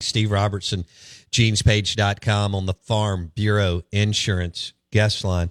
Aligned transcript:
Steve 0.00 0.30
Robertson, 0.30 0.84
genespage.com 1.30 2.54
on 2.54 2.66
the 2.66 2.74
Farm 2.74 3.32
Bureau 3.34 3.82
Insurance 3.92 4.72
guest 4.90 5.24
line. 5.24 5.50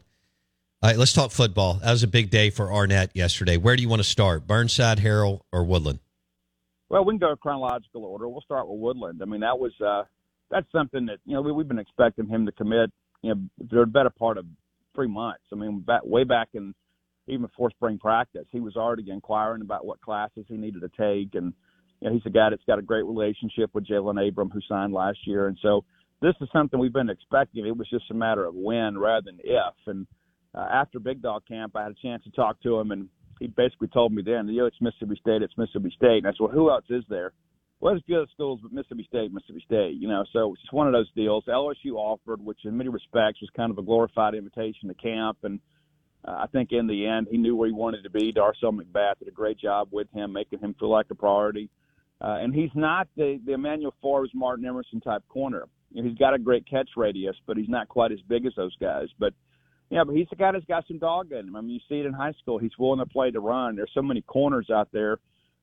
All 0.81 0.89
right, 0.89 0.97
let's 0.97 1.13
talk 1.13 1.31
football. 1.31 1.75
That 1.75 1.91
was 1.91 2.03
a 2.03 2.07
big 2.07 2.29
day 2.29 2.49
for 2.49 2.71
Arnett 2.71 3.11
yesterday. 3.13 3.57
Where 3.57 3.75
do 3.75 3.81
you 3.81 3.89
want 3.89 4.01
to 4.01 4.07
start? 4.07 4.47
Burnside, 4.47 4.99
Harrell, 4.99 5.41
or 5.51 5.63
Woodland? 5.65 5.99
Well, 6.89 7.05
we 7.05 7.13
can 7.13 7.19
go 7.19 7.35
chronological 7.35 8.05
order. 8.05 8.27
We'll 8.29 8.41
start 8.41 8.67
with 8.67 8.79
Woodland. 8.79 9.19
I 9.21 9.25
mean, 9.25 9.41
that 9.41 9.59
was 9.59 9.73
uh, 9.85 10.03
that's 10.49 10.71
something 10.71 11.05
that 11.07 11.17
you 11.25 11.33
know 11.33 11.41
we, 11.41 11.51
we've 11.51 11.67
been 11.67 11.79
expecting 11.79 12.27
him 12.27 12.45
to 12.45 12.51
commit. 12.53 12.91
You 13.21 13.35
know, 13.35 13.41
the 13.59 13.85
better 13.85 14.09
part 14.09 14.37
of 14.37 14.45
three 14.95 15.07
months. 15.07 15.43
I 15.51 15.55
mean, 15.55 15.81
back 15.81 16.01
way 16.05 16.23
back 16.23 16.49
in 16.53 16.73
even 17.27 17.41
before 17.41 17.69
spring 17.71 17.99
practice, 17.99 18.47
he 18.49 18.59
was 18.59 18.75
already 18.75 19.11
inquiring 19.11 19.61
about 19.61 19.85
what 19.85 20.01
classes 20.01 20.45
he 20.47 20.57
needed 20.57 20.81
to 20.81 20.89
take, 20.89 21.35
and 21.35 21.53
you 22.01 22.09
know, 22.09 22.13
he's 22.13 22.25
a 22.25 22.29
guy 22.29 22.49
that's 22.49 22.63
got 22.65 22.79
a 22.79 22.83
great 22.83 23.05
relationship 23.05 23.71
with 23.73 23.87
Jalen 23.87 24.27
Abram, 24.27 24.49
who 24.49 24.61
signed 24.67 24.93
last 24.93 25.19
year, 25.25 25.47
and 25.47 25.57
so 25.61 25.83
this 26.21 26.35
is 26.41 26.49
something 26.51 26.79
we've 26.79 26.93
been 26.93 27.09
expecting. 27.09 27.65
It 27.65 27.77
was 27.77 27.89
just 27.89 28.11
a 28.11 28.13
matter 28.13 28.45
of 28.45 28.55
when 28.55 28.97
rather 28.97 29.25
than 29.25 29.39
if. 29.43 29.73
And 29.87 30.05
uh, 30.53 30.67
after 30.71 30.99
Big 30.99 31.21
Dog 31.21 31.43
Camp, 31.47 31.75
I 31.75 31.83
had 31.83 31.91
a 31.91 32.01
chance 32.01 32.23
to 32.23 32.31
talk 32.31 32.61
to 32.63 32.79
him, 32.79 32.91
and 32.91 33.07
he 33.39 33.47
basically 33.47 33.87
told 33.87 34.13
me 34.13 34.21
then, 34.21 34.47
you 34.47 34.59
know, 34.59 34.65
it's 34.65 34.81
Mississippi 34.81 35.17
State, 35.21 35.41
it's 35.41 35.57
Mississippi 35.57 35.93
State. 35.95 36.23
And 36.23 36.27
I 36.27 36.31
said, 36.31 36.41
well, 36.41 36.51
who 36.51 36.69
else 36.69 36.85
is 36.89 37.03
there? 37.09 37.31
Well, 37.79 37.95
as 37.95 38.01
good 38.07 38.27
schools, 38.33 38.59
but 38.61 38.73
Mississippi 38.73 39.05
State, 39.07 39.31
Mississippi 39.31 39.63
State, 39.65 39.95
you 39.97 40.09
know. 40.09 40.25
So 40.33 40.51
it's 40.51 40.61
just 40.61 40.73
one 40.73 40.87
of 40.87 40.93
those 40.93 41.09
deals. 41.15 41.45
LSU 41.47 41.93
offered, 41.95 42.43
which 42.43 42.59
in 42.65 42.75
many 42.75 42.89
respects 42.89 43.39
was 43.39 43.49
kind 43.55 43.71
of 43.71 43.77
a 43.77 43.81
glorified 43.81 44.35
invitation 44.35 44.89
to 44.89 44.93
camp, 44.95 45.37
and 45.43 45.61
uh, 46.27 46.31
I 46.31 46.47
think 46.47 46.73
in 46.73 46.87
the 46.87 47.07
end 47.07 47.27
he 47.31 47.37
knew 47.37 47.55
where 47.55 47.69
he 47.69 47.73
wanted 47.73 48.03
to 48.03 48.09
be. 48.09 48.33
Darcel 48.33 48.77
McBath 48.77 49.19
did 49.19 49.29
a 49.29 49.31
great 49.31 49.57
job 49.57 49.87
with 49.91 50.11
him, 50.13 50.33
making 50.33 50.59
him 50.59 50.75
feel 50.77 50.89
like 50.89 51.05
a 51.09 51.15
priority. 51.15 51.69
Uh, 52.21 52.37
and 52.41 52.53
he's 52.53 52.71
not 52.75 53.07
the 53.15 53.39
the 53.45 53.53
Emmanuel 53.53 53.93
Forbes, 54.01 54.31
Martin 54.33 54.65
Emerson 54.65 54.99
type 54.99 55.23
corner. 55.29 55.65
You 55.91 56.03
know, 56.03 56.09
he's 56.09 56.17
got 56.17 56.33
a 56.33 56.39
great 56.39 56.69
catch 56.69 56.89
radius, 56.97 57.35
but 57.47 57.57
he's 57.57 57.69
not 57.69 57.87
quite 57.87 58.11
as 58.11 58.19
big 58.27 58.45
as 58.45 58.53
those 58.55 58.75
guys. 58.77 59.07
But 59.17 59.33
yeah, 59.89 60.03
but 60.05 60.15
he's 60.15 60.27
the 60.29 60.35
guy 60.35 60.51
that's 60.51 60.65
got 60.65 60.85
some 60.87 60.99
dog 60.99 61.31
in 61.31 61.47
him. 61.47 61.55
I 61.55 61.61
mean, 61.61 61.71
you 61.71 61.79
see 61.87 61.99
it 61.99 62.05
in 62.05 62.13
high 62.13 62.33
school. 62.41 62.59
He's 62.59 62.77
willing 62.77 62.99
to 62.99 63.05
play 63.05 63.31
to 63.31 63.39
run. 63.39 63.75
There's 63.75 63.91
so 63.93 64.01
many 64.01 64.21
corners 64.21 64.69
out 64.69 64.89
there 64.91 65.19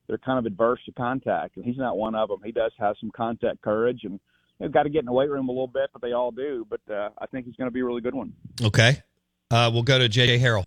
they're 0.07 0.17
kind 0.17 0.39
of 0.39 0.45
adverse 0.45 0.79
to 0.85 0.91
contact, 0.93 1.57
and 1.57 1.65
he's 1.65 1.77
not 1.77 1.97
one 1.97 2.15
of 2.15 2.29
them. 2.29 2.39
He 2.43 2.51
does 2.51 2.71
have 2.79 2.95
some 2.99 3.11
contact 3.11 3.61
courage, 3.61 4.01
and 4.03 4.19
you 4.59 4.65
know, 4.65 4.69
got 4.69 4.83
to 4.83 4.89
get 4.89 4.99
in 4.99 5.05
the 5.05 5.11
weight 5.11 5.29
room 5.29 5.49
a 5.49 5.51
little 5.51 5.67
bit, 5.67 5.89
but 5.91 6.01
they 6.01 6.13
all 6.13 6.31
do. 6.31 6.65
But 6.69 6.81
uh, 6.91 7.09
I 7.17 7.25
think 7.27 7.45
he's 7.45 7.55
going 7.55 7.67
to 7.67 7.73
be 7.73 7.81
a 7.81 7.85
really 7.85 8.01
good 8.01 8.15
one. 8.15 8.33
Okay, 8.61 9.03
uh, 9.51 9.69
we'll 9.73 9.83
go 9.83 9.99
to 9.99 10.07
JJ 10.07 10.39
Harrell. 10.39 10.65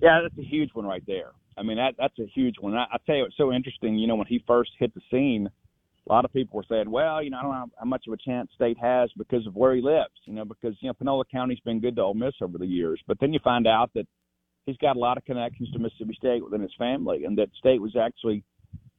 Yeah, 0.00 0.20
that's 0.22 0.38
a 0.38 0.48
huge 0.48 0.70
one 0.74 0.84
right 0.84 1.02
there. 1.06 1.32
I 1.60 1.62
mean, 1.62 1.76
that 1.76 1.94
that's 1.98 2.18
a 2.18 2.26
huge 2.34 2.56
one. 2.58 2.74
I, 2.74 2.86
I 2.90 2.96
tell 3.04 3.16
you, 3.16 3.26
it's 3.26 3.36
so 3.36 3.52
interesting. 3.52 3.98
You 3.98 4.06
know, 4.06 4.16
when 4.16 4.26
he 4.26 4.42
first 4.46 4.70
hit 4.78 4.94
the 4.94 5.02
scene, 5.10 5.46
a 6.08 6.12
lot 6.12 6.24
of 6.24 6.32
people 6.32 6.56
were 6.56 6.64
saying, 6.68 6.90
"Well, 6.90 7.22
you 7.22 7.28
know, 7.28 7.38
I 7.38 7.42
don't 7.42 7.52
know 7.52 7.66
how 7.78 7.84
much 7.84 8.04
of 8.06 8.14
a 8.14 8.16
chance 8.16 8.50
State 8.54 8.78
has 8.78 9.10
because 9.18 9.46
of 9.46 9.54
where 9.54 9.74
he 9.74 9.82
lives." 9.82 10.14
You 10.24 10.32
know, 10.32 10.46
because 10.46 10.74
you 10.80 10.88
know 10.88 10.94
Panola 10.94 11.24
County's 11.30 11.60
been 11.60 11.78
good 11.78 11.96
to 11.96 12.02
Ole 12.02 12.14
Miss 12.14 12.32
over 12.40 12.56
the 12.56 12.66
years, 12.66 12.98
but 13.06 13.20
then 13.20 13.34
you 13.34 13.40
find 13.44 13.66
out 13.66 13.90
that 13.94 14.06
he's 14.64 14.78
got 14.78 14.96
a 14.96 14.98
lot 14.98 15.18
of 15.18 15.24
connections 15.26 15.70
to 15.72 15.78
Mississippi 15.78 16.14
State 16.14 16.42
within 16.42 16.62
his 16.62 16.74
family, 16.78 17.24
and 17.24 17.36
that 17.36 17.50
State 17.58 17.82
was 17.82 17.94
actually 17.94 18.42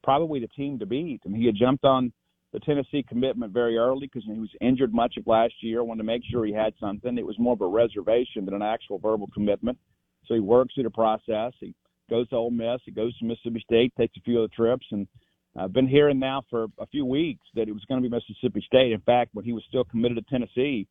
probably 0.03 0.39
the 0.39 0.47
team 0.49 0.77
to 0.79 0.85
beat. 0.85 1.21
And 1.25 1.35
he 1.35 1.47
had 1.47 1.55
jumped 1.55 1.83
on 1.83 2.13
the 2.53 2.59
Tennessee 2.59 3.03
commitment 3.07 3.53
very 3.53 3.77
early 3.77 4.07
because 4.07 4.25
he 4.25 4.39
was 4.39 4.49
injured 4.61 4.93
much 4.93 5.17
of 5.17 5.25
last 5.25 5.53
year. 5.61 5.83
Wanted 5.83 5.99
to 5.99 6.07
make 6.07 6.21
sure 6.29 6.45
he 6.45 6.53
had 6.53 6.73
something. 6.79 7.17
It 7.17 7.25
was 7.25 7.39
more 7.39 7.53
of 7.53 7.61
a 7.61 7.67
reservation 7.67 8.45
than 8.45 8.53
an 8.53 8.61
actual 8.61 8.99
verbal 8.99 9.29
commitment. 9.33 9.79
So 10.25 10.35
he 10.35 10.39
works 10.39 10.75
through 10.75 10.83
the 10.83 10.91
process. 10.91 11.53
He 11.59 11.73
goes 12.11 12.29
to 12.29 12.35
Ole 12.35 12.51
Miss. 12.51 12.81
He 12.85 12.91
goes 12.91 13.17
to 13.17 13.25
Mississippi 13.25 13.63
State, 13.65 13.93
takes 13.97 14.17
a 14.17 14.21
few 14.21 14.41
of 14.41 14.49
the 14.49 14.55
trips, 14.55 14.85
and 14.91 15.07
I've 15.57 15.73
been 15.73 15.87
hearing 15.87 16.19
now 16.19 16.43
for 16.49 16.65
a 16.77 16.85
few 16.87 17.05
weeks 17.05 17.45
that 17.55 17.67
it 17.67 17.73
was 17.73 17.83
going 17.85 18.01
to 18.01 18.07
be 18.07 18.13
Mississippi 18.13 18.63
State. 18.65 18.91
In 18.91 19.01
fact, 19.01 19.31
when 19.33 19.45
he 19.45 19.53
was 19.53 19.63
still 19.67 19.85
committed 19.85 20.17
to 20.17 20.23
Tennessee, 20.29 20.87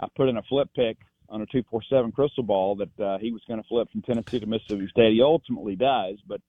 I 0.00 0.06
put 0.16 0.28
in 0.28 0.36
a 0.36 0.42
flip 0.48 0.68
pick 0.74 0.96
on 1.28 1.42
a 1.42 1.46
247 1.46 2.12
crystal 2.12 2.42
ball 2.42 2.76
that 2.76 3.04
uh, 3.04 3.18
he 3.18 3.32
was 3.32 3.42
going 3.46 3.60
to 3.60 3.68
flip 3.68 3.88
from 3.90 4.02
Tennessee 4.02 4.40
to 4.40 4.46
Mississippi 4.46 4.88
State. 4.90 5.12
He 5.12 5.22
ultimately 5.22 5.76
does, 5.76 6.18
but 6.26 6.40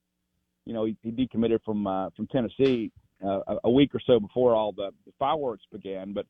you 0.66 0.74
know 0.74 0.86
he, 0.86 0.96
he 1.02 1.12
decommitted 1.12 1.60
from 1.66 1.86
uh, 1.86 2.10
from 2.12 2.28
Tennessee 2.28 2.92
uh, 3.26 3.40
a 3.64 3.70
week 3.70 3.94
or 3.94 4.02
so 4.06 4.20
before 4.20 4.56
all 4.56 4.72
the, 4.72 4.92
the 5.06 5.14
fireworks 5.20 5.64
began. 5.72 6.14
But 6.14 6.26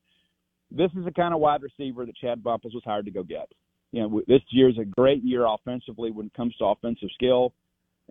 this 0.69 0.91
is 0.97 1.05
the 1.05 1.11
kind 1.11 1.33
of 1.33 1.39
wide 1.39 1.61
receiver 1.61 2.05
that 2.05 2.15
Chad 2.17 2.43
Bumphis 2.43 2.73
was 2.73 2.83
hired 2.85 3.05
to 3.05 3.11
go 3.11 3.23
get. 3.23 3.49
You 3.91 4.01
know, 4.01 4.21
this 4.27 4.41
year 4.49 4.69
is 4.69 4.77
a 4.77 4.85
great 4.85 5.23
year 5.23 5.45
offensively 5.45 6.11
when 6.11 6.27
it 6.27 6.33
comes 6.33 6.55
to 6.57 6.65
offensive 6.65 7.09
skill. 7.13 7.53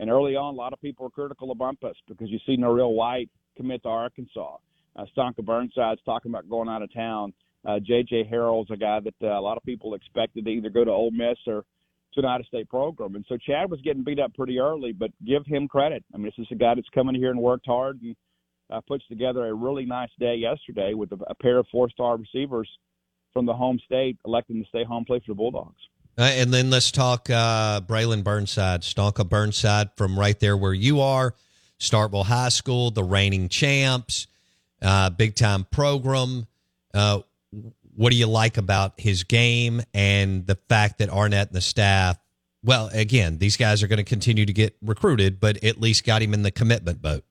And 0.01 0.11
early 0.11 0.35
on, 0.35 0.55
a 0.55 0.57
lot 0.57 0.73
of 0.73 0.81
people 0.81 1.07
are 1.07 1.11
critical 1.11 1.53
of 1.53 1.59
Bumphis 1.59 1.95
because 2.09 2.31
you 2.31 2.39
see 2.47 2.57
Norell 2.57 2.95
White 2.95 3.29
commit 3.55 3.83
to 3.83 3.91
Arkansas. 3.91 4.57
Uh, 4.97 5.05
Stonka 5.15 5.45
Burnside's 5.45 6.01
talking 6.07 6.33
about 6.33 6.49
going 6.49 6.71
out 6.71 6.81
of 6.83 6.93
town. 6.93 7.35
Uh, 7.67 7.79
J.J. 7.79 8.27
Harrell's 8.33 8.71
a 8.71 8.79
guy 8.79 9.01
that 9.01 9.15
uh, 9.23 9.39
a 9.39 9.43
lot 9.43 9.59
of 9.59 9.63
people 9.63 9.93
expected 9.95 10.47
to 10.47 10.51
either 10.51 10.71
go 10.71 10.85
to 10.85 10.91
Ole 10.91 11.11
Miss 11.11 11.37
or 11.47 11.67
to 12.15 12.21
an 12.21 12.25
out-of-state 12.25 12.71
program. 12.71 13.15
And 13.15 13.27
so 13.29 13.37
Chad 13.37 13.71
was 13.71 13.83
getting 13.83 14.03
beat 14.03 14.19
up 14.19 14.35
pretty 14.35 14.59
early, 14.59 14.93
but 14.93 15.11
give 15.27 15.45
him 15.45 15.69
credit. 15.69 16.03
I 16.15 16.17
mean, 16.17 16.27
this 16.27 16.47
is 16.47 16.51
a 16.51 16.55
guy 16.55 16.75
that's 16.75 16.89
coming 16.95 17.15
here 17.15 17.31
and 17.31 17.39
worked 17.39 17.67
hard 17.67 18.01
and 18.01 18.17
uh, 18.73 18.81
puts 18.89 19.07
together 19.07 19.47
a 19.47 19.55
really 19.55 19.85
nice 19.85 20.11
day 20.19 20.35
yesterday 20.37 20.95
with 20.95 21.13
a, 21.13 21.19
a 21.29 21.35
pair 21.35 21.59
of 21.59 21.67
four-star 21.71 22.17
receivers 22.17 22.69
from 23.35 23.45
the 23.45 23.53
home 23.53 23.79
state 23.85 24.17
electing 24.25 24.63
to 24.63 24.69
stay 24.71 24.83
home 24.83 25.05
play 25.05 25.21
for 25.21 25.33
the 25.33 25.37
Bulldogs. 25.37 25.77
Uh, 26.19 26.23
and 26.23 26.53
then 26.53 26.71
let's 26.71 26.91
talk 26.91 27.31
uh, 27.31 27.81
Braylon 27.81 28.23
Burnside, 28.23 28.83
Stonka 28.83 29.29
Burnside 29.29 29.91
from 29.97 30.19
right 30.19 30.39
there 30.39 30.57
where 30.57 30.75
you 30.75 31.01
are, 31.01 31.35
Starkville 31.79 32.27
High 32.27 32.51
School, 32.51 32.91
the 32.91 33.05
reigning 33.05 33.49
champs, 33.49 34.27
uh, 34.83 35.11
big 35.11 35.35
time 35.35 35.65
program. 35.71 36.47
Uh, 36.93 37.21
what 37.97 38.11
do 38.11 38.17
you 38.17 38.27
like 38.27 38.57
about 38.57 38.99
his 38.99 39.25
game 39.25 39.83
and 39.95 40.47
the 40.47 40.57
fact 40.69 40.99
that 40.99 41.11
Arnett 41.11 41.49
and 41.49 41.57
the 41.57 41.61
staff, 41.61 42.19
well, 42.63 42.91
again, 42.93 43.39
these 43.39 43.57
guys 43.57 43.83
are 43.83 43.87
going 43.87 43.99
to 43.99 44.05
continue 44.05 44.45
to 44.47 44.53
get 44.53 44.77
recruited, 44.83 45.41
but 45.41 45.63
at 45.65 45.81
least 45.81 46.05
got 46.05 46.23
him 46.23 46.35
in 46.35 46.43
the 46.43 46.51
commitment 46.51 47.01
boat? 47.01 47.25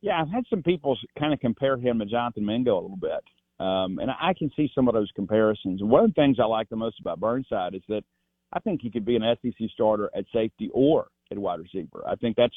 Yeah, 0.00 0.20
I've 0.20 0.28
had 0.28 0.44
some 0.50 0.62
people 0.62 0.98
kind 1.18 1.32
of 1.32 1.40
compare 1.40 1.78
him 1.78 1.98
to 2.00 2.04
Jonathan 2.04 2.44
Mingo 2.44 2.78
a 2.78 2.82
little 2.82 2.96
bit. 2.96 3.24
Um, 3.60 3.98
and 4.00 4.10
I 4.10 4.34
can 4.36 4.50
see 4.56 4.68
some 4.74 4.88
of 4.88 4.94
those 4.94 5.10
comparisons. 5.14 5.82
One 5.82 6.04
of 6.04 6.10
the 6.10 6.20
things 6.20 6.38
I 6.40 6.46
like 6.46 6.68
the 6.68 6.76
most 6.76 6.98
about 7.00 7.20
Burnside 7.20 7.74
is 7.74 7.82
that 7.88 8.02
I 8.52 8.60
think 8.60 8.82
he 8.82 8.90
could 8.90 9.04
be 9.04 9.16
an 9.16 9.36
SEC 9.42 9.68
starter 9.72 10.10
at 10.16 10.24
safety 10.32 10.70
or 10.72 11.08
at 11.30 11.38
wide 11.38 11.60
receiver. 11.60 12.02
I 12.06 12.16
think 12.16 12.36
that's 12.36 12.54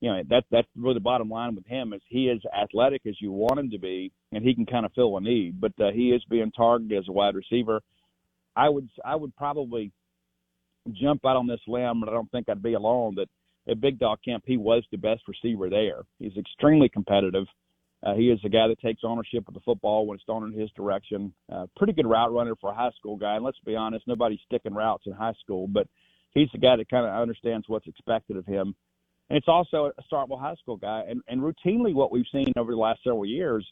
you 0.00 0.10
know 0.10 0.22
that 0.30 0.44
that's 0.50 0.68
really 0.76 0.94
the 0.94 1.00
bottom 1.00 1.28
line 1.28 1.54
with 1.54 1.66
him 1.66 1.92
is 1.92 2.00
he 2.08 2.28
is 2.28 2.40
athletic 2.58 3.02
as 3.06 3.20
you 3.20 3.32
want 3.32 3.58
him 3.58 3.70
to 3.70 3.78
be, 3.78 4.12
and 4.32 4.42
he 4.42 4.54
can 4.54 4.66
kind 4.66 4.86
of 4.86 4.92
fill 4.94 5.16
a 5.16 5.20
need. 5.20 5.60
But 5.60 5.72
uh, 5.78 5.90
he 5.92 6.10
is 6.10 6.22
being 6.30 6.50
targeted 6.52 6.98
as 6.98 7.08
a 7.08 7.12
wide 7.12 7.34
receiver. 7.34 7.80
I 8.56 8.68
would 8.68 8.88
I 9.04 9.16
would 9.16 9.36
probably 9.36 9.92
jump 10.92 11.26
out 11.26 11.36
on 11.36 11.46
this 11.46 11.60
limb, 11.66 12.00
but 12.00 12.08
I 12.08 12.12
don't 12.12 12.30
think 12.30 12.48
I'd 12.48 12.62
be 12.62 12.74
alone. 12.74 13.16
That 13.16 13.28
at 13.70 13.80
Big 13.80 13.98
Dog 13.98 14.18
Camp 14.24 14.44
he 14.46 14.56
was 14.56 14.82
the 14.90 14.96
best 14.96 15.22
receiver 15.28 15.68
there. 15.68 16.02
He's 16.18 16.36
extremely 16.36 16.88
competitive. 16.88 17.46
Uh, 18.02 18.14
he 18.14 18.30
is 18.30 18.40
a 18.44 18.48
guy 18.48 18.66
that 18.66 18.80
takes 18.80 19.02
ownership 19.04 19.46
of 19.46 19.54
the 19.54 19.60
football 19.60 20.06
when 20.06 20.16
it's 20.16 20.24
thrown 20.24 20.50
in 20.50 20.58
his 20.58 20.70
direction. 20.72 21.32
Uh, 21.52 21.66
pretty 21.76 21.92
good 21.92 22.06
route 22.06 22.32
runner 22.32 22.54
for 22.60 22.70
a 22.70 22.74
high 22.74 22.90
school 22.98 23.16
guy. 23.16 23.36
And 23.36 23.44
let's 23.44 23.58
be 23.66 23.76
honest, 23.76 24.06
nobody's 24.06 24.40
sticking 24.46 24.74
routes 24.74 25.04
in 25.06 25.12
high 25.12 25.34
school, 25.42 25.68
but 25.68 25.86
he's 26.32 26.48
the 26.52 26.58
guy 26.58 26.76
that 26.76 26.88
kind 26.88 27.06
of 27.06 27.12
understands 27.14 27.68
what's 27.68 27.86
expected 27.86 28.36
of 28.36 28.46
him 28.46 28.74
and 29.30 29.36
it's 29.36 29.48
also 29.48 29.92
a 29.96 30.02
Starkville 30.12 30.40
High 30.40 30.56
School 30.56 30.76
guy. 30.76 31.04
And, 31.08 31.22
and 31.28 31.40
routinely, 31.40 31.94
what 31.94 32.10
we've 32.10 32.26
seen 32.32 32.52
over 32.56 32.72
the 32.72 32.76
last 32.76 32.98
several 33.04 33.24
years, 33.24 33.66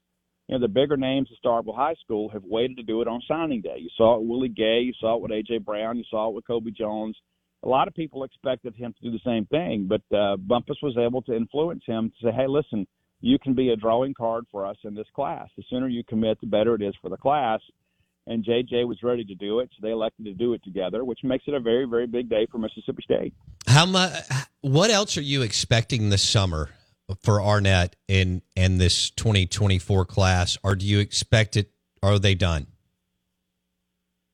you 0.47 0.55
know, 0.55 0.61
the 0.61 0.73
bigger 0.73 0.97
names 0.97 1.29
of 1.33 1.39
Starkville 1.45 1.77
High 1.77 1.97
School 2.05 2.29
have 2.31 2.45
waited 2.45 2.77
to 2.77 2.85
do 2.85 3.03
it 3.03 3.09
on 3.09 3.21
signing 3.27 3.61
day. 3.61 3.77
You 3.79 3.91
saw 3.97 4.15
it 4.15 4.21
with 4.21 4.31
Willie 4.31 4.49
Gay, 4.49 4.83
you 4.83 4.93
saw 5.01 5.17
it 5.17 5.23
with 5.23 5.33
AJ 5.33 5.65
Brown, 5.65 5.99
you 5.99 6.05
saw 6.09 6.29
it 6.29 6.35
with 6.35 6.47
Kobe 6.47 6.71
Jones. 6.71 7.17
A 7.65 7.69
lot 7.69 7.89
of 7.89 7.95
people 7.95 8.23
expected 8.23 8.77
him 8.77 8.95
to 8.95 9.11
do 9.11 9.11
the 9.11 9.21
same 9.27 9.47
thing, 9.47 9.89
but 9.89 10.17
uh, 10.17 10.37
Bumphis 10.37 10.81
was 10.81 10.97
able 10.97 11.23
to 11.23 11.35
influence 11.35 11.83
him 11.85 12.13
to 12.21 12.29
say, 12.29 12.33
"Hey, 12.33 12.47
listen, 12.47 12.87
you 13.20 13.38
can 13.38 13.55
be 13.55 13.70
a 13.70 13.76
drawing 13.76 14.15
card 14.15 14.44
for 14.50 14.67
us 14.67 14.76
in 14.85 14.94
this 14.94 15.06
class. 15.15 15.49
The 15.56 15.65
sooner 15.69 15.88
you 15.88 16.05
commit, 16.05 16.41
the 16.41 16.47
better 16.47 16.75
it 16.75 16.82
is 16.82 16.94
for 17.03 17.09
the 17.09 17.17
class." 17.17 17.61
and 18.29 18.44
JJ 18.44 18.87
was 18.87 19.03
ready 19.03 19.25
to 19.25 19.35
do 19.35 19.61
it, 19.61 19.70
so 19.73 19.79
they 19.82 19.91
elected 19.91 20.26
to 20.26 20.35
do 20.35 20.53
it 20.53 20.62
together, 20.62 21.05
which 21.05 21.20
makes 21.25 21.44
it 21.49 21.55
a 21.55 21.61
very, 21.61 21.87
very 21.87 22.06
big 22.06 22.29
day 22.29 22.47
for 22.50 22.59
Mississippi 22.59 23.03
State. 23.03 23.35
How 23.67 23.87
much? 23.87 24.12
What 24.61 24.91
else 24.91 25.17
are 25.17 25.23
you 25.23 25.43
expecting 25.43 26.11
this 26.11 26.23
summer 26.23 26.70
for 27.23 27.43
Arnett 27.43 27.97
in 28.06 28.43
and 28.55 28.79
this 28.79 29.11
2024 29.11 30.05
class, 30.05 30.59
or 30.62 30.76
do 30.76 30.87
you 30.87 31.00
expect 31.00 31.56
it? 31.56 31.71
Are 32.03 32.19
they 32.19 32.35
done? 32.35 32.69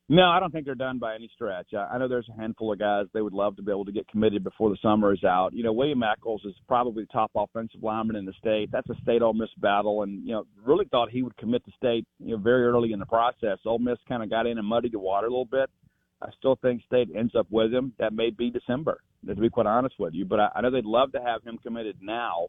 No, 0.06 0.24
I 0.24 0.38
don't 0.38 0.52
think 0.52 0.66
they're 0.66 0.74
done 0.74 0.98
by 0.98 1.14
any 1.14 1.30
stretch. 1.34 1.68
I, 1.72 1.94
I 1.94 1.98
know 1.98 2.08
there's 2.08 2.28
a 2.28 2.38
handful 2.38 2.70
of 2.72 2.78
guys 2.78 3.06
they 3.14 3.22
would 3.22 3.32
love 3.32 3.56
to 3.56 3.62
be 3.62 3.70
able 3.72 3.86
to 3.86 3.92
get 3.92 4.06
committed 4.08 4.44
before 4.44 4.68
the 4.68 4.76
summer 4.82 5.14
is 5.14 5.24
out. 5.24 5.54
You 5.54 5.62
know, 5.62 5.72
William 5.72 6.02
Eccles 6.02 6.42
is 6.44 6.54
probably 6.68 7.04
the 7.04 7.12
top 7.12 7.30
offensive 7.34 7.82
lineman 7.82 8.16
in 8.16 8.26
the 8.26 8.34
state. 8.38 8.70
That's 8.70 8.88
a 8.90 9.00
state 9.02 9.22
Ole 9.22 9.32
Miss 9.32 9.48
battle, 9.56 10.02
and 10.02 10.22
you 10.26 10.32
know, 10.32 10.44
really 10.62 10.84
thought 10.90 11.08
he 11.08 11.22
would 11.22 11.36
commit 11.38 11.64
to 11.64 11.72
state. 11.78 12.06
You 12.18 12.36
know, 12.36 12.42
very 12.42 12.64
early 12.64 12.92
in 12.92 12.98
the 12.98 13.06
process, 13.06 13.58
Ole 13.64 13.78
Miss 13.78 13.98
kind 14.06 14.22
of 14.22 14.28
got 14.28 14.46
in 14.46 14.58
and 14.58 14.66
muddied 14.66 14.92
the 14.92 14.98
water 14.98 15.26
a 15.26 15.30
little 15.30 15.46
bit. 15.46 15.70
I 16.20 16.28
still 16.38 16.56
think 16.56 16.82
State 16.86 17.08
ends 17.16 17.34
up 17.34 17.46
with 17.50 17.72
him. 17.72 17.94
That 17.98 18.12
may 18.12 18.30
be 18.30 18.50
December, 18.50 19.00
to 19.26 19.34
be 19.34 19.50
quite 19.50 19.66
honest 19.66 19.94
with 19.98 20.12
you. 20.12 20.26
But 20.26 20.38
I, 20.38 20.48
I 20.56 20.60
know 20.60 20.70
they'd 20.70 20.84
love 20.84 21.12
to 21.12 21.20
have 21.20 21.42
him 21.42 21.58
committed 21.62 21.96
now. 22.02 22.48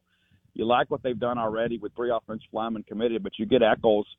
You 0.53 0.65
like 0.65 0.91
what 0.91 1.03
they've 1.03 1.19
done 1.19 1.37
already 1.37 1.77
with 1.77 1.95
three 1.95 2.11
offensive 2.11 2.47
linemen 2.51 2.83
committed, 2.83 3.23
but 3.23 3.33
you 3.39 3.45
get 3.45 3.63
Eccles– 3.63 4.07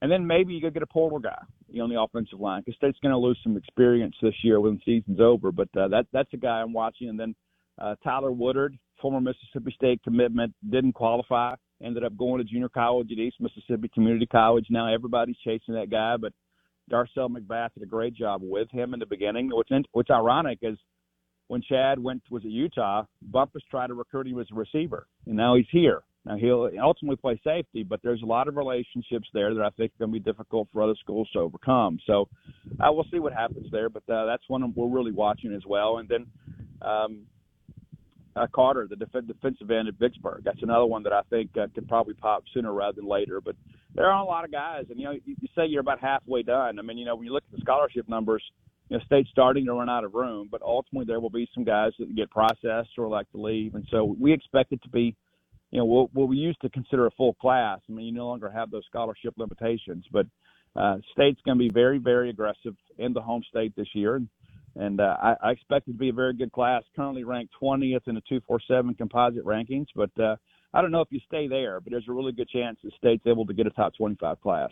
and 0.00 0.10
then 0.10 0.26
maybe 0.26 0.54
you 0.54 0.60
go 0.60 0.70
get 0.70 0.82
a 0.82 0.86
portal 0.86 1.18
guy 1.18 1.40
on 1.80 1.90
the 1.90 2.00
offensive 2.00 2.40
line 2.40 2.62
because 2.64 2.76
State's 2.76 2.98
going 3.00 3.12
to 3.12 3.18
lose 3.18 3.38
some 3.42 3.56
experience 3.56 4.14
this 4.22 4.34
year 4.42 4.60
when 4.60 4.74
the 4.74 4.80
season's 4.84 5.20
over. 5.20 5.52
But 5.52 5.68
uh, 5.76 5.88
that 5.88 6.06
that's 6.12 6.32
a 6.32 6.36
guy 6.36 6.60
I'm 6.60 6.72
watching. 6.72 7.08
And 7.08 7.18
then 7.18 7.34
uh, 7.80 7.94
Tyler 8.04 8.32
Woodard, 8.32 8.78
former 9.00 9.20
Mississippi 9.20 9.72
State 9.74 10.02
commitment, 10.02 10.54
didn't 10.68 10.92
qualify. 10.92 11.54
Ended 11.82 12.04
up 12.04 12.16
going 12.16 12.38
to 12.38 12.44
junior 12.44 12.68
college 12.68 13.08
at 13.12 13.18
East 13.18 13.36
Mississippi 13.40 13.88
Community 13.92 14.26
College. 14.26 14.66
Now 14.70 14.92
everybody's 14.92 15.36
chasing 15.44 15.74
that 15.74 15.90
guy, 15.90 16.16
but 16.16 16.32
Darcel 16.90 17.28
McBath 17.28 17.74
did 17.74 17.82
a 17.82 17.86
great 17.86 18.14
job 18.14 18.40
with 18.42 18.68
him 18.70 18.94
in 18.94 19.00
the 19.00 19.06
beginning. 19.06 19.50
What's 19.52 19.70
in, 19.70 19.84
what's 19.92 20.10
ironic 20.10 20.58
is 20.62 20.76
when 21.48 21.62
Chad 21.62 21.98
went 21.98 22.22
was 22.30 22.44
at 22.44 22.50
Utah, 22.50 23.04
Bumphis 23.30 23.62
tried 23.70 23.88
to 23.88 23.94
recruit 23.94 24.26
him 24.26 24.40
as 24.40 24.46
a 24.50 24.54
receiver, 24.54 25.06
and 25.26 25.36
now 25.36 25.54
he's 25.54 25.66
here. 25.70 26.02
Now 26.24 26.36
he'll 26.36 26.70
ultimately 26.82 27.16
play 27.16 27.40
safety, 27.44 27.84
but 27.84 28.00
there's 28.02 28.22
a 28.22 28.26
lot 28.26 28.48
of 28.48 28.56
relationships 28.56 29.28
there 29.32 29.54
that 29.54 29.62
I 29.62 29.70
think 29.70 29.92
are 29.92 30.06
going 30.06 30.12
to 30.12 30.20
be 30.20 30.30
difficult 30.30 30.68
for 30.72 30.82
other 30.82 30.96
schools 31.00 31.28
to 31.32 31.40
overcome. 31.40 31.98
So 32.06 32.28
uh, 32.80 32.92
we'll 32.92 33.06
see 33.10 33.18
what 33.18 33.32
happens 33.32 33.70
there, 33.70 33.88
but 33.88 34.02
uh, 34.10 34.26
that's 34.26 34.42
one 34.48 34.72
we're 34.76 34.88
really 34.88 35.12
watching 35.12 35.54
as 35.54 35.62
well. 35.66 35.98
And 35.98 36.08
then 36.08 36.26
um, 36.82 37.26
uh, 38.36 38.46
Carter, 38.54 38.86
the 38.88 38.96
def- 38.96 39.26
defensive 39.26 39.70
end 39.70 39.88
at 39.88 39.94
Vicksburg, 39.94 40.42
that's 40.44 40.62
another 40.62 40.86
one 40.86 41.02
that 41.04 41.12
I 41.12 41.22
think 41.30 41.50
uh, 41.56 41.66
could 41.74 41.88
probably 41.88 42.14
pop 42.14 42.44
sooner 42.52 42.72
rather 42.72 42.96
than 42.96 43.08
later. 43.08 43.40
But 43.40 43.56
there 43.94 44.06
are 44.06 44.22
a 44.22 44.26
lot 44.26 44.44
of 44.44 44.52
guys, 44.52 44.84
and 44.90 44.98
you 44.98 45.06
know, 45.06 45.12
you, 45.12 45.20
you 45.24 45.48
say 45.56 45.66
you're 45.66 45.80
about 45.80 46.00
halfway 46.00 46.42
done. 46.42 46.78
I 46.78 46.82
mean, 46.82 46.98
you 46.98 47.04
know, 47.04 47.16
when 47.16 47.26
you 47.26 47.32
look 47.32 47.44
at 47.50 47.56
the 47.56 47.62
scholarship 47.62 48.08
numbers, 48.08 48.42
you 48.88 48.96
know, 48.96 49.04
state's 49.04 49.28
starting 49.30 49.66
to 49.66 49.72
run 49.72 49.88
out 49.88 50.04
of 50.04 50.14
room, 50.14 50.48
but 50.50 50.62
ultimately 50.62 51.06
there 51.06 51.20
will 51.20 51.30
be 51.30 51.48
some 51.54 51.64
guys 51.64 51.92
that 51.98 52.14
get 52.14 52.30
processed 52.30 52.90
or 52.96 53.08
like 53.08 53.30
to 53.32 53.40
leave, 53.40 53.74
and 53.74 53.86
so 53.90 54.16
we 54.18 54.32
expect 54.32 54.72
it 54.72 54.82
to 54.82 54.88
be 54.88 55.16
you 55.70 55.78
know, 55.78 55.84
what, 55.84 56.14
what 56.14 56.28
we 56.28 56.36
used 56.36 56.60
to 56.62 56.70
consider 56.70 57.06
a 57.06 57.10
full 57.12 57.34
class. 57.34 57.80
I 57.88 57.92
mean, 57.92 58.06
you 58.06 58.12
no 58.12 58.26
longer 58.26 58.50
have 58.50 58.70
those 58.70 58.84
scholarship 58.88 59.34
limitations, 59.36 60.04
but 60.10 60.26
uh, 60.76 60.96
state's 61.12 61.40
going 61.44 61.58
to 61.58 61.64
be 61.64 61.70
very, 61.72 61.98
very 61.98 62.30
aggressive 62.30 62.74
in 62.98 63.12
the 63.12 63.20
home 63.20 63.42
state 63.48 63.74
this 63.76 63.88
year, 63.94 64.16
and 64.16 64.28
and 64.76 65.00
uh, 65.00 65.16
I, 65.20 65.34
I 65.42 65.50
expect 65.50 65.88
it 65.88 65.92
to 65.92 65.98
be 65.98 66.10
a 66.10 66.12
very 66.12 66.34
good 66.34 66.52
class. 66.52 66.84
Currently 66.94 67.24
ranked 67.24 67.52
20th 67.60 68.06
in 68.06 68.14
the 68.14 68.20
247 68.28 68.94
composite 68.94 69.44
rankings, 69.44 69.86
but 69.96 70.10
uh, 70.22 70.36
I 70.72 70.82
don't 70.82 70.92
know 70.92 71.00
if 71.00 71.08
you 71.10 71.20
stay 71.26 71.48
there, 71.48 71.80
but 71.80 71.90
there's 71.90 72.06
a 72.08 72.12
really 72.12 72.32
good 72.32 72.48
chance 72.48 72.78
that 72.84 72.92
state's 72.96 73.26
able 73.26 73.44
to 73.46 73.54
get 73.54 73.66
a 73.66 73.70
top 73.70 73.94
25 73.96 74.40
class. 74.40 74.70